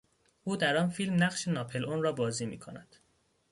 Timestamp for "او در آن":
0.43-0.89